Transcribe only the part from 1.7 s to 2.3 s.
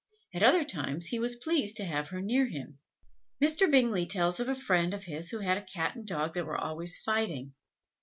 to have her